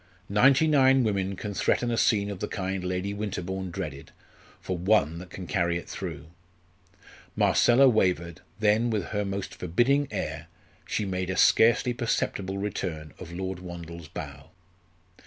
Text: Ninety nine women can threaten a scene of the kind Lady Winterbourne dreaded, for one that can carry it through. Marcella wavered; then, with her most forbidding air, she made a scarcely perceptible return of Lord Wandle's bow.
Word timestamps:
Ninety 0.29 0.65
nine 0.65 1.03
women 1.03 1.35
can 1.35 1.53
threaten 1.53 1.91
a 1.91 1.95
scene 1.99 2.31
of 2.31 2.39
the 2.39 2.47
kind 2.47 2.83
Lady 2.83 3.13
Winterbourne 3.13 3.69
dreaded, 3.69 4.09
for 4.59 4.75
one 4.75 5.19
that 5.19 5.29
can 5.29 5.45
carry 5.45 5.77
it 5.77 5.87
through. 5.87 6.31
Marcella 7.35 7.87
wavered; 7.87 8.41
then, 8.59 8.89
with 8.89 9.09
her 9.09 9.23
most 9.23 9.53
forbidding 9.53 10.07
air, 10.09 10.47
she 10.87 11.05
made 11.05 11.29
a 11.29 11.37
scarcely 11.37 11.93
perceptible 11.93 12.57
return 12.57 13.13
of 13.19 13.31
Lord 13.31 13.59
Wandle's 13.59 14.07
bow. 14.07 14.49